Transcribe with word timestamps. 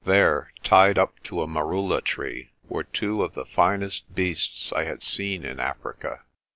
There, 0.03 0.51
tied 0.63 0.97
up 0.97 1.21
to 1.25 1.43
a 1.43 1.47
merula 1.47 2.01
tree, 2.03 2.49
were 2.67 2.85
two 2.85 3.21
of 3.21 3.35
the 3.35 3.45
finest 3.45 4.15
beasts 4.15 4.73
I 4.73 4.85
had 4.85 5.03
seen 5.03 5.45
in 5.45 5.59
Africa. 5.59 6.21